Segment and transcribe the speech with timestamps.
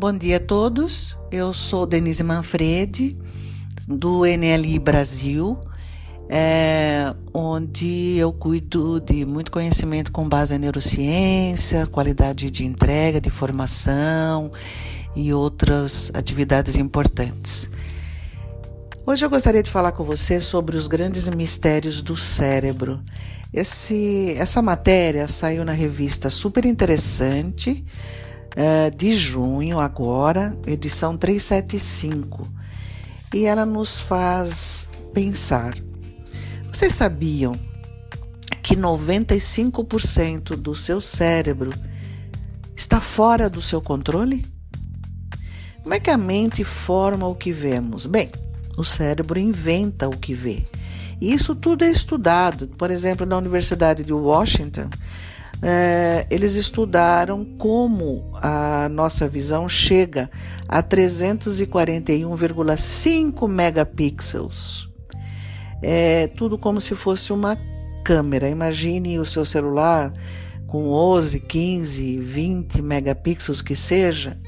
[0.00, 1.18] Bom dia a todos.
[1.30, 3.18] Eu sou Denise Manfredi,
[3.86, 5.60] do NLI Brasil,
[6.26, 13.28] é, onde eu cuido de muito conhecimento com base em neurociência, qualidade de entrega, de
[13.28, 14.50] formação
[15.14, 17.70] e outras atividades importantes.
[19.10, 23.02] Hoje eu gostaria de falar com você sobre os grandes mistérios do cérebro.
[23.52, 27.84] Esse, essa matéria saiu na revista super interessante
[28.54, 32.46] uh, de junho, agora, edição 375,
[33.34, 35.74] e ela nos faz pensar.
[36.72, 37.54] Vocês sabiam
[38.62, 41.72] que 95% do seu cérebro
[42.76, 44.46] está fora do seu controle?
[45.82, 48.06] Como é que a mente forma o que vemos?
[48.06, 48.30] Bem,
[48.80, 50.64] o cérebro inventa o que vê.
[51.20, 52.66] E isso tudo é estudado.
[52.68, 54.88] Por exemplo, na Universidade de Washington,
[55.62, 60.30] é, eles estudaram como a nossa visão chega
[60.66, 64.88] a 341,5 megapixels.
[65.82, 67.58] É tudo como se fosse uma
[68.02, 68.48] câmera.
[68.48, 70.10] Imagine o seu celular
[70.66, 74.38] com 11, 15, 20 megapixels que seja.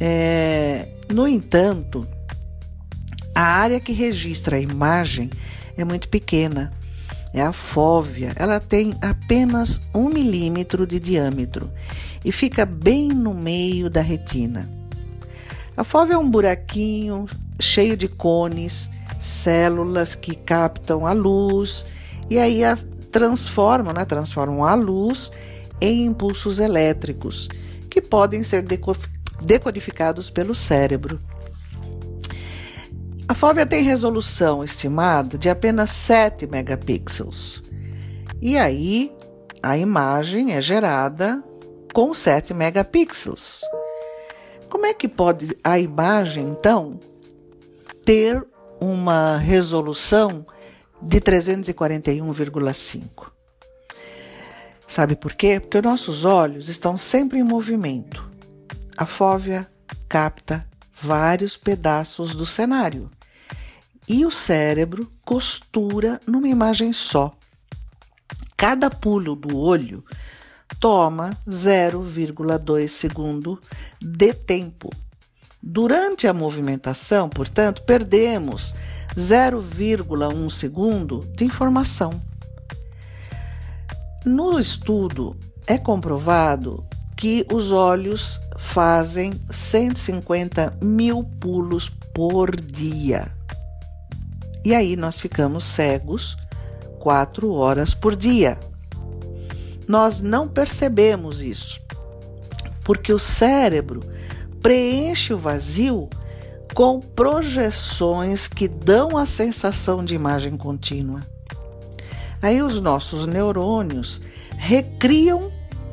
[0.00, 2.04] É, no entanto,
[3.38, 5.30] a área que registra a imagem
[5.76, 6.72] é muito pequena.
[7.32, 8.32] É a fóvea.
[8.34, 11.70] Ela tem apenas um milímetro de diâmetro
[12.24, 14.68] e fica bem no meio da retina.
[15.76, 17.26] A fóvea é um buraquinho
[17.60, 21.86] cheio de cones, células que captam a luz
[22.28, 22.76] e aí a
[23.12, 25.30] transformam, né, transformam a luz
[25.80, 27.48] em impulsos elétricos
[27.88, 28.64] que podem ser
[29.40, 31.20] decodificados pelo cérebro.
[33.28, 37.62] A fóvea tem resolução estimada de apenas 7 megapixels.
[38.40, 39.14] E aí
[39.62, 41.44] a imagem é gerada
[41.92, 43.60] com 7 megapixels.
[44.70, 46.98] Como é que pode a imagem, então,
[48.02, 48.42] ter
[48.80, 50.46] uma resolução
[51.02, 53.30] de 341,5?
[54.88, 55.60] Sabe por quê?
[55.60, 58.26] Porque nossos olhos estão sempre em movimento.
[58.96, 59.70] A fóvea
[60.08, 60.66] capta
[61.00, 63.10] vários pedaços do cenário
[64.08, 67.36] e o cérebro costura numa imagem só.
[68.56, 70.04] Cada pulo do olho
[70.80, 73.60] toma 0,2 segundo
[74.00, 74.90] de tempo.
[75.62, 78.74] Durante a movimentação, portanto, perdemos
[79.16, 82.20] 0,1 segundo de informação.
[84.24, 85.36] No estudo,
[85.66, 86.84] é comprovado
[87.16, 93.32] que os olhos fazem 150 mil pulos por dia.
[94.64, 96.36] E aí nós ficamos cegos
[96.98, 98.58] quatro horas por dia.
[99.86, 101.80] Nós não percebemos isso,
[102.84, 104.00] porque o cérebro
[104.60, 106.08] preenche o vazio
[106.74, 111.20] com projeções que dão a sensação de imagem contínua.
[112.42, 114.20] Aí os nossos neurônios
[114.56, 115.50] recriam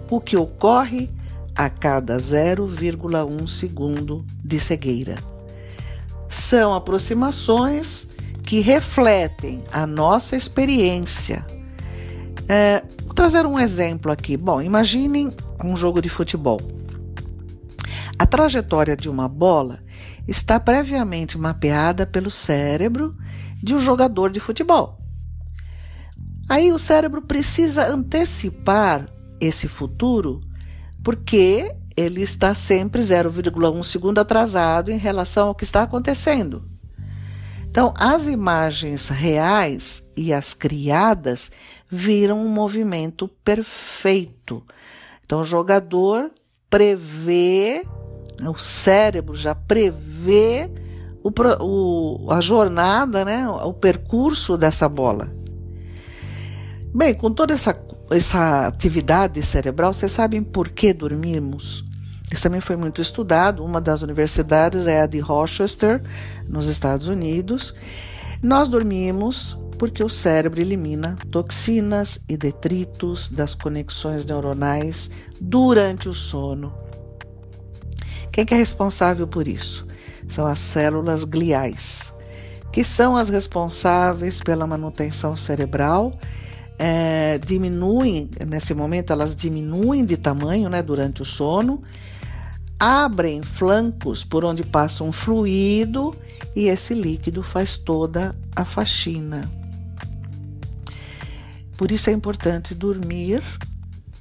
[0.09, 1.09] o que ocorre
[1.56, 5.16] a cada 0,1 segundo de cegueira.
[6.28, 8.08] São aproximações
[8.45, 11.45] que refletem a nossa experiência.
[12.47, 14.38] É, vou trazer um exemplo aqui.
[14.38, 15.31] Bom, imaginem
[15.63, 16.61] um jogo de futebol.
[18.19, 19.79] A trajetória de uma bola
[20.28, 23.16] está previamente mapeada pelo cérebro
[23.61, 25.00] de um jogador de futebol.
[26.47, 29.09] Aí o cérebro precisa antecipar
[29.41, 30.39] esse futuro
[31.03, 36.75] porque ele está sempre 0,1 segundo atrasado em relação ao que está acontecendo.
[37.75, 41.52] Então, as imagens reais e as criadas
[41.91, 44.63] viram um movimento perfeito.
[45.25, 46.31] Então, o jogador
[46.69, 47.84] prevê,
[48.47, 50.72] o cérebro já prevê
[51.22, 55.28] o, o, a jornada, né, o percurso dessa bola.
[56.94, 57.78] Bem, com toda essa,
[58.09, 61.83] essa atividade cerebral, vocês sabem por que dormimos?
[62.36, 63.64] Isso também foi muito estudado.
[63.64, 66.02] Uma das universidades é a de Rochester,
[66.46, 67.74] nos Estados Unidos.
[68.44, 75.10] Nós dormimos porque o cérebro elimina toxinas e detritos das conexões neuronais
[75.40, 76.74] durante o sono.
[78.34, 79.88] Quem que é responsável por isso?
[80.28, 82.14] São as células gliais,
[82.70, 86.12] que são as responsáveis pela manutenção cerebral.
[86.78, 91.82] É, diminuem, nesse momento, elas diminuem de tamanho né, durante o sono
[92.80, 96.13] abrem flancos por onde passa um fluido
[96.56, 99.50] e esse líquido faz toda a faxina.
[101.77, 103.44] Por isso é importante dormir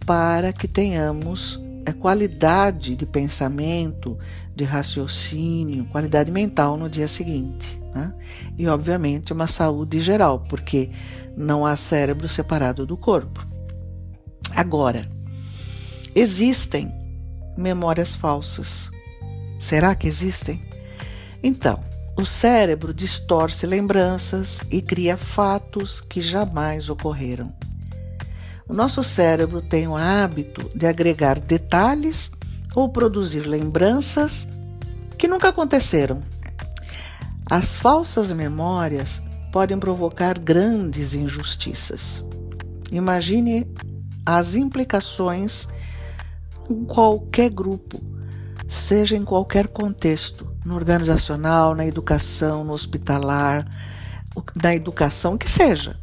[0.05, 4.19] para que tenhamos a qualidade de pensamento,
[4.55, 7.81] de raciocínio, qualidade mental no dia seguinte.
[7.95, 8.12] Né?
[8.59, 10.91] E, obviamente, uma saúde geral, porque
[11.37, 13.47] não há cérebro separado do corpo.
[14.55, 15.09] Agora,
[16.15, 16.93] existem
[17.56, 18.91] memórias falsas.
[19.59, 20.62] Será que existem?
[21.43, 21.83] Então,
[22.17, 27.53] o cérebro distorce lembranças e cria fatos que jamais ocorreram.
[28.69, 32.31] O nosso cérebro tem o hábito de agregar detalhes
[32.75, 34.47] ou produzir lembranças
[35.19, 36.23] que nunca aconteceram.
[37.51, 39.21] As falsas memórias
[39.53, 42.25] podem provocar grandes injustiças.
[42.91, 43.67] Imagine
[44.25, 45.69] as implicações
[46.69, 48.01] em qualquer grupo,
[48.67, 53.69] seja em qualquer contexto, no organizacional, na educação, no hospitalar,
[54.55, 55.99] na educação que seja.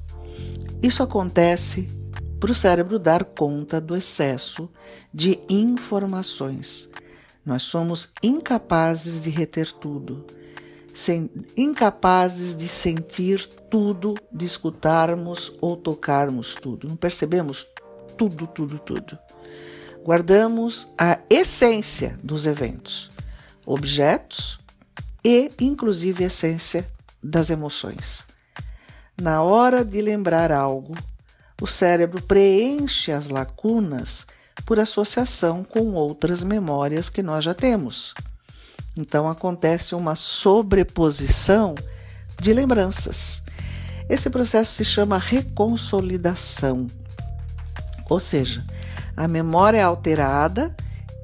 [0.82, 1.88] Isso acontece
[2.40, 4.70] para o cérebro dar conta do excesso
[5.14, 6.90] de informações.
[7.46, 10.26] Nós somos incapazes de reter tudo,
[11.58, 16.88] incapazes de sentir tudo, de escutarmos ou tocarmos tudo.
[16.88, 17.68] Não percebemos
[18.18, 19.18] tudo, tudo, tudo.
[20.04, 23.12] Guardamos a essência dos eventos,
[23.66, 24.60] objetos
[25.24, 26.92] e, inclusive, a essência
[27.24, 28.26] das emoções.
[29.22, 30.96] Na hora de lembrar algo,
[31.62, 34.26] o cérebro preenche as lacunas
[34.66, 38.16] por associação com outras memórias que nós já temos.
[38.98, 41.76] Então acontece uma sobreposição
[42.40, 43.44] de lembranças.
[44.10, 46.88] Esse processo se chama reconsolidação.
[48.10, 48.66] Ou seja,
[49.16, 50.76] a memória é alterada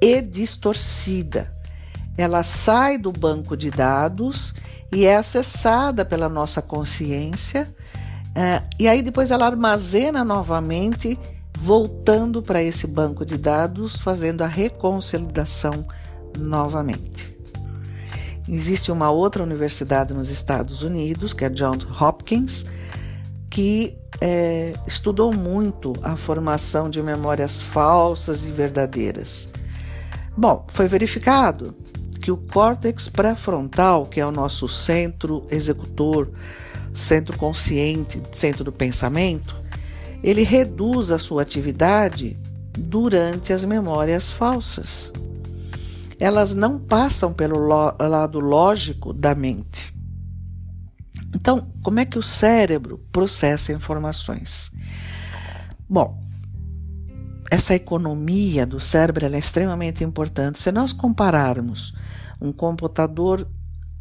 [0.01, 1.53] e distorcida.
[2.17, 4.53] Ela sai do banco de dados
[4.91, 7.73] e é acessada pela nossa consciência,
[8.33, 11.19] é, e aí depois ela armazena novamente,
[11.57, 15.87] voltando para esse banco de dados, fazendo a reconsolidação
[16.37, 17.35] novamente.
[18.47, 22.65] Existe uma outra universidade nos Estados Unidos, que é Johns Hopkins,
[23.57, 29.49] que é, estudou muito a formação de memórias falsas e verdadeiras.
[30.37, 31.75] Bom, foi verificado
[32.21, 36.29] que o córtex pré-frontal, que é o nosso centro executor,
[36.93, 39.59] centro consciente, centro do pensamento,
[40.21, 42.37] ele reduz a sua atividade
[42.77, 45.11] durante as memórias falsas.
[46.19, 49.96] Elas não passam pelo lado lógico da mente.
[51.47, 54.69] Então, como é que o cérebro processa informações?
[55.87, 56.21] Bom,
[57.49, 60.59] essa economia do cérebro é extremamente importante.
[60.59, 61.93] Se nós compararmos
[62.41, 63.47] um computador,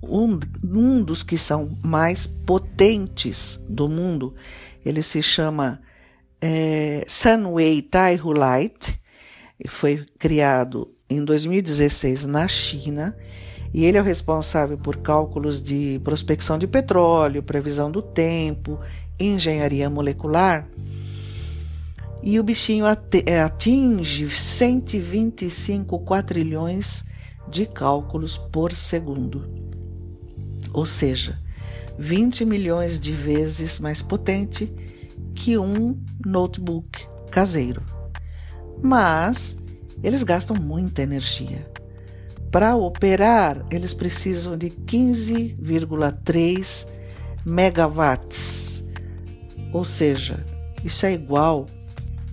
[0.02, 4.34] um, um dos que são mais potentes do mundo,
[4.84, 5.80] ele se chama
[6.40, 9.00] é, Sunway Taihu Light,
[9.68, 13.16] foi criado em 2016 na China
[13.72, 18.78] e ele é o responsável por cálculos de prospecção de petróleo, previsão do tempo,
[19.18, 20.68] engenharia molecular.
[22.22, 22.84] E o bichinho
[23.26, 27.04] é, atinge 125 quadrilhões
[27.48, 29.48] de cálculos por segundo.
[30.72, 31.38] Ou seja,
[31.98, 34.72] 20 milhões de vezes mais potente
[35.34, 37.82] que um notebook caseiro.
[38.82, 39.56] Mas
[40.02, 41.75] eles gastam muita energia.
[42.50, 46.86] Para operar, eles precisam de 15,3
[47.44, 48.84] megawatts,
[49.72, 50.44] ou seja,
[50.84, 51.66] isso é igual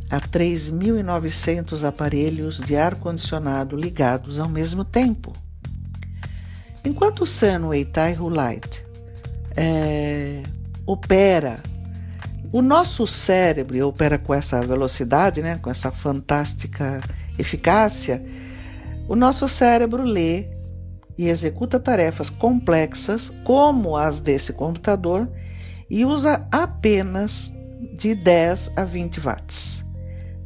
[0.09, 5.33] a 3.900 aparelhos de ar-condicionado ligados ao mesmo tempo.
[6.85, 8.85] Enquanto o Sunway Taihu Light
[9.55, 10.43] é,
[10.85, 11.57] opera,
[12.51, 16.99] o nosso cérebro opera com essa velocidade, né, com essa fantástica
[17.39, 18.21] eficácia,
[19.07, 20.47] o nosso cérebro lê
[21.17, 25.29] e executa tarefas complexas, como as desse computador,
[25.89, 27.53] e usa apenas
[27.95, 29.85] de 10 a 20 watts,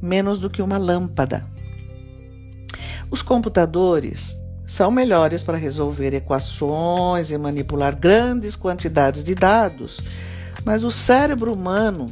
[0.02, 1.46] menos do que uma lâmpada.
[3.10, 10.02] Os computadores são melhores para resolver equações e manipular grandes quantidades de dados,
[10.66, 12.08] mas o cérebro humano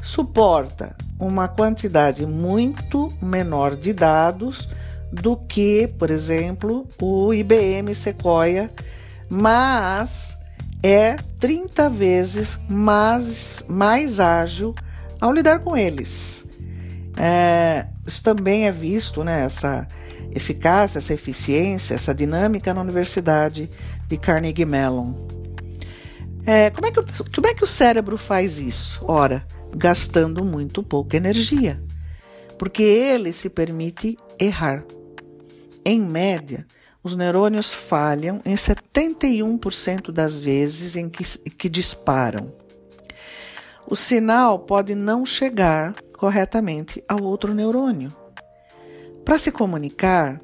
[0.00, 4.70] suporta uma quantidade muito menor de dados
[5.12, 8.70] do que, por exemplo, o IBM Sequoia,
[9.28, 10.36] mas
[10.82, 14.74] é 30 vezes mais, mais ágil
[15.20, 16.44] ao lidar com eles.
[17.16, 19.86] É, isso também é visto, né, essa
[20.34, 23.68] eficácia, essa eficiência, essa dinâmica na Universidade
[24.06, 25.14] de Carnegie Mellon.
[26.46, 27.02] É, como, é que,
[27.34, 29.04] como é que o cérebro faz isso?
[29.06, 29.44] Ora,
[29.76, 31.82] gastando muito pouca energia.
[32.58, 34.84] porque ele se permite errar.
[35.84, 36.66] Em média,
[37.02, 42.52] os neurônios falham em 71% das vezes em que, que disparam.
[43.86, 48.12] O sinal pode não chegar corretamente ao outro neurônio.
[49.24, 50.40] Para se comunicar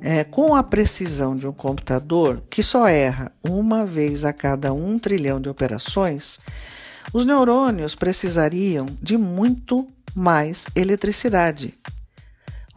[0.00, 4.98] é, com a precisão de um computador que só erra uma vez a cada um
[4.98, 6.38] trilhão de operações,
[7.12, 11.74] os neurônios precisariam de muito mais eletricidade.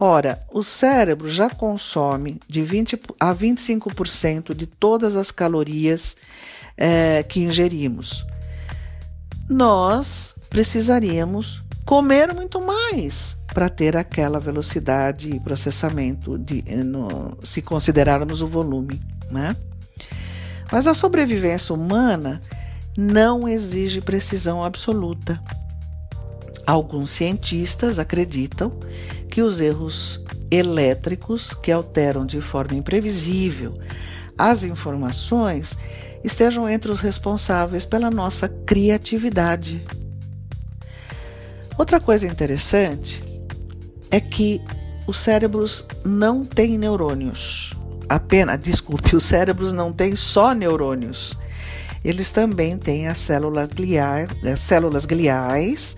[0.02, 6.16] Ora, o cérebro já consome de 20 a 25% de todas as calorias
[6.74, 8.24] é, que ingerimos.
[9.46, 18.40] Nós precisaríamos comer muito mais para ter aquela velocidade de processamento, de, no, se considerarmos
[18.40, 18.98] o volume.
[19.30, 19.54] Né?
[20.72, 22.40] Mas a sobrevivência humana
[22.96, 25.38] não exige precisão absoluta.
[26.66, 28.72] Alguns cientistas acreditam
[29.30, 30.20] que os erros
[30.50, 33.78] elétricos que alteram de forma imprevisível
[34.40, 35.76] as informações
[36.24, 39.84] estejam entre os responsáveis pela nossa criatividade.
[41.78, 43.22] Outra coisa interessante
[44.10, 44.60] é que
[45.06, 47.74] os cérebros não têm neurônios.
[48.08, 51.36] Apenas, desculpe, os cérebros não têm só neurônios.
[52.02, 55.96] Eles também têm as células, gliar, as células gliais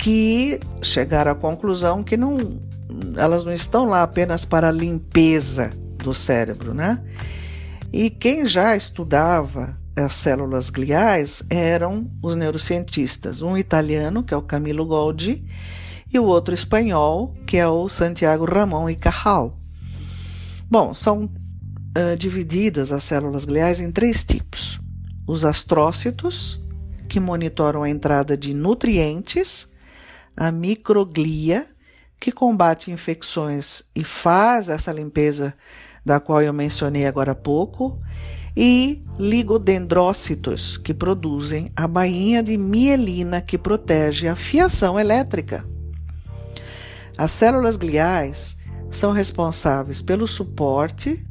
[0.00, 2.58] que chegaram à conclusão que não,
[3.16, 7.02] elas não estão lá apenas para a limpeza do cérebro, né?
[7.92, 14.42] E quem já estudava as células gliais eram os neurocientistas, um italiano, que é o
[14.42, 15.44] Camilo Goldi,
[16.10, 19.60] e o outro espanhol, que é o Santiago Ramon e Cajal.
[20.70, 24.80] Bom, são uh, divididas as células gliais em três tipos:
[25.26, 26.58] os astrócitos,
[27.06, 29.68] que monitoram a entrada de nutrientes,
[30.40, 31.66] a microglia,
[32.18, 35.52] que combate infecções e faz essa limpeza
[36.02, 38.00] da qual eu mencionei agora há pouco,
[38.56, 45.68] e ligodendrócitos, que produzem a bainha de mielina que protege a fiação elétrica.
[47.18, 48.56] As células gliais
[48.90, 51.22] são responsáveis pelo suporte,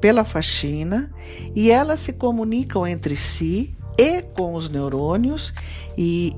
[0.00, 1.08] pela faxina
[1.54, 5.54] e elas se comunicam entre si e com os neurônios
[5.96, 6.32] e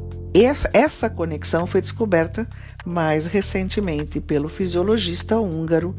[0.44, 2.48] essa conexão foi descoberta
[2.84, 5.96] mais recentemente pelo fisiologista húngaro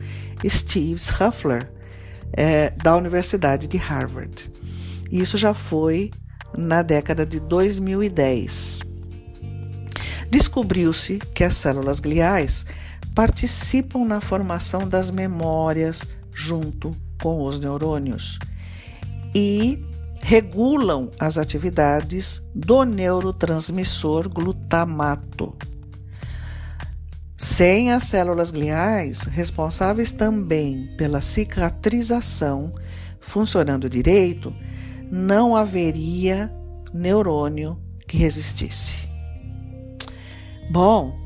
[0.48, 1.72] Steve Huffler,
[2.34, 4.50] é, da Universidade de Harvard.
[5.12, 6.12] Isso já foi
[6.58, 8.82] na década de 2010.
[10.29, 12.65] Descobriu-se que as células gliais
[13.15, 16.91] participam na formação das memórias junto
[17.22, 18.38] com os neurônios
[19.34, 19.84] e
[20.28, 25.56] regulam as atividades do neurotransmissor glutamato.
[27.38, 32.74] Sem as células gliais, responsáveis também pela cicatrização,
[33.22, 34.54] funcionando direito,
[35.10, 36.54] não haveria
[36.94, 39.08] neurônio que resistisse.
[40.70, 41.18] Bom,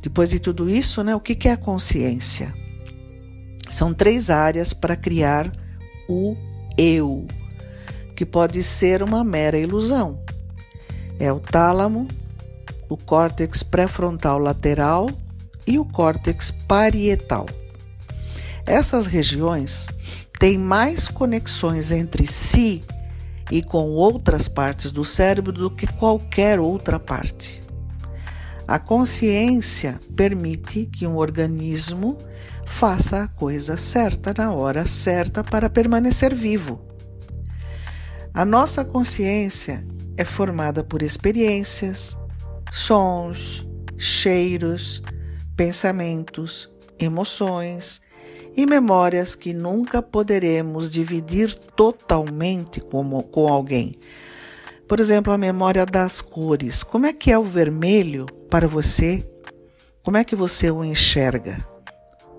[0.00, 2.54] depois de tudo isso, né, o que é a consciência?
[3.68, 5.50] São três áreas para criar
[6.08, 6.36] o
[6.78, 7.26] eu,
[8.14, 10.22] que pode ser uma mera ilusão.
[11.18, 12.08] É o tálamo,
[12.88, 15.08] o córtex pré-frontal lateral
[15.66, 17.46] e o córtex parietal.
[18.66, 19.88] Essas regiões
[20.38, 22.82] têm mais conexões entre si
[23.50, 27.62] e com outras partes do cérebro do que qualquer outra parte.
[28.66, 32.16] A consciência permite que um organismo
[32.64, 36.80] faça a coisa certa na hora certa para permanecer vivo.
[38.34, 39.86] A nossa consciência
[40.16, 42.16] é formada por experiências,
[42.72, 43.64] sons,
[43.96, 45.00] cheiros,
[45.56, 48.02] pensamentos, emoções
[48.56, 53.94] e memórias que nunca poderemos dividir totalmente com, com alguém.
[54.88, 56.82] Por exemplo, a memória das cores.
[56.82, 59.24] Como é que é o vermelho para você?
[60.02, 61.56] Como é que você o enxerga?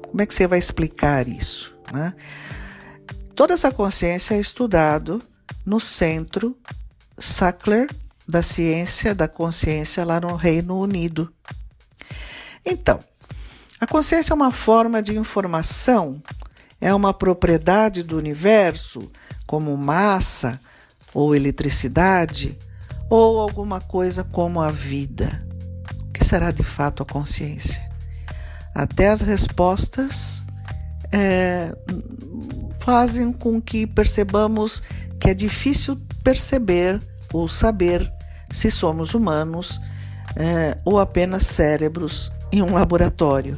[0.10, 1.74] Como é que você vai explicar isso?
[1.94, 2.14] Né?
[3.34, 5.22] Toda essa consciência é estudado
[5.66, 6.58] no Centro
[7.18, 7.88] Sackler
[8.28, 11.32] da Ciência da Consciência lá no Reino Unido.
[12.66, 13.00] Então,
[13.80, 16.22] a consciência é uma forma de informação,
[16.82, 19.12] é uma propriedade do universo,
[19.46, 20.60] como massa
[21.14, 22.58] ou eletricidade,
[23.10, 25.48] ou alguma coisa como a vida.
[26.02, 27.84] O que será de fato a consciência?
[28.74, 30.44] Até as respostas
[31.12, 31.76] é,
[32.80, 34.84] fazem com que percebamos
[35.25, 37.01] que é difícil perceber
[37.34, 38.08] ou saber
[38.51, 39.82] se somos humanos
[40.36, 43.58] é, ou apenas cérebros em um laboratório.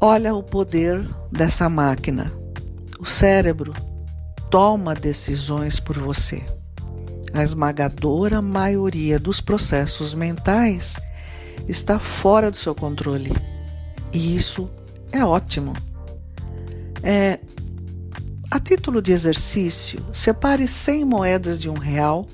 [0.00, 2.32] Olha o poder dessa máquina.
[2.98, 3.74] O cérebro
[4.50, 6.42] toma decisões por você.
[7.34, 10.96] A esmagadora maioria dos processos mentais
[11.68, 13.30] está fora do seu controle.
[14.10, 14.70] E isso
[15.12, 15.74] é ótimo.
[17.02, 17.38] É,
[18.52, 22.28] a título de exercício, separe 100 moedas de um real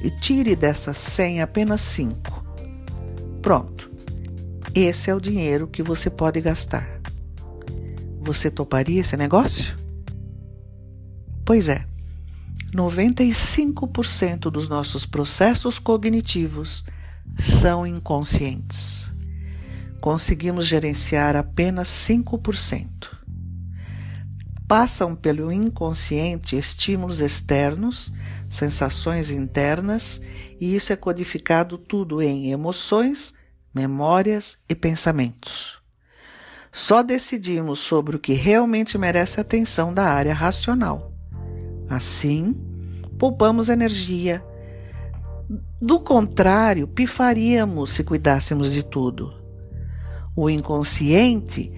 [0.00, 2.44] e tire dessas 100 apenas 5.
[3.42, 3.90] Pronto.
[4.72, 6.88] Esse é o dinheiro que você pode gastar.
[8.20, 9.74] Você toparia esse negócio?
[11.44, 11.84] Pois é.
[12.72, 16.84] 95% dos nossos processos cognitivos
[17.36, 19.12] são inconscientes.
[20.00, 23.21] Conseguimos gerenciar apenas 5%.
[24.74, 28.10] Passam pelo inconsciente estímulos externos,
[28.48, 30.18] sensações internas,
[30.58, 33.34] e isso é codificado tudo em emoções,
[33.74, 35.78] memórias e pensamentos.
[36.72, 41.12] Só decidimos sobre o que realmente merece atenção da área racional.
[41.86, 42.56] Assim,
[43.18, 44.42] poupamos energia.
[45.82, 49.34] Do contrário, pifaríamos se cuidássemos de tudo.
[50.34, 51.70] O inconsciente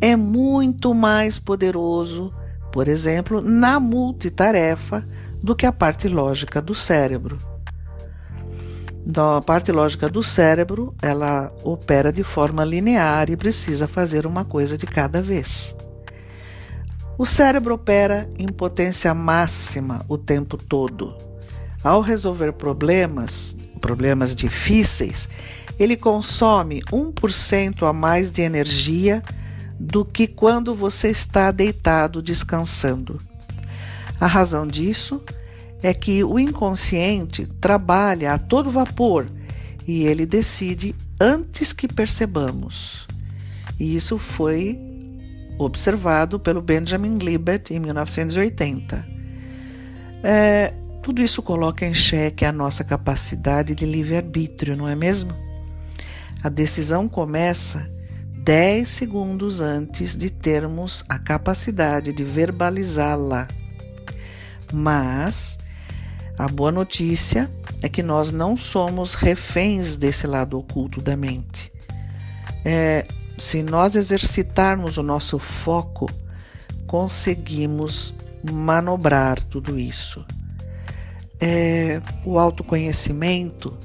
[0.00, 2.34] é muito mais poderoso,
[2.72, 5.06] por exemplo, na multitarefa
[5.42, 7.38] do que a parte lógica do cérebro.
[9.06, 14.44] Então, a parte lógica do cérebro, ela opera de forma linear e precisa fazer uma
[14.44, 15.74] coisa de cada vez.
[17.18, 21.14] O cérebro opera em potência máxima o tempo todo.
[21.82, 25.28] Ao resolver problemas, problemas difíceis,
[25.78, 29.22] ele consome 1% a mais de energia
[29.80, 33.18] do que quando você está deitado descansando.
[34.20, 35.22] A razão disso
[35.82, 39.26] é que o inconsciente trabalha a todo vapor
[39.88, 43.08] e ele decide antes que percebamos.
[43.78, 44.78] E isso foi
[45.58, 49.08] observado pelo Benjamin Libet em 1980.
[50.22, 55.32] É, tudo isso coloca em xeque a nossa capacidade de livre-arbítrio, não é mesmo?
[56.42, 57.90] A decisão começa
[58.42, 63.46] 10 segundos antes de termos a capacidade de verbalizá-la.
[64.72, 65.58] Mas
[66.38, 67.50] a boa notícia
[67.82, 71.70] é que nós não somos reféns desse lado oculto da mente.
[72.64, 76.10] É, se nós exercitarmos o nosso foco,
[76.86, 78.14] conseguimos
[78.50, 80.24] manobrar tudo isso.
[81.38, 83.76] É, o autoconhecimento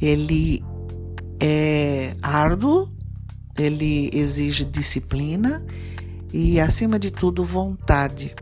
[0.00, 0.64] ele
[1.40, 2.88] é árduo,
[3.60, 5.64] ele exige disciplina
[6.32, 8.34] e, acima de tudo, vontade.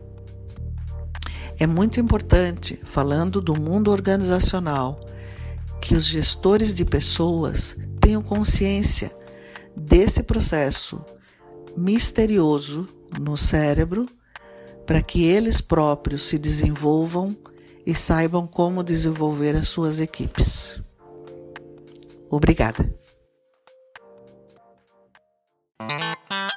[1.59, 5.00] É muito importante, falando do mundo organizacional,
[5.81, 9.14] que os gestores de pessoas tenham consciência
[9.76, 11.00] desse processo
[11.76, 12.87] misterioso
[13.20, 14.07] no cérebro
[14.87, 17.37] para que eles próprios se desenvolvam
[17.87, 20.81] e saibam como desenvolver as suas equipes.
[22.31, 22.98] Obrigada.
[25.81, 26.48] Thank you.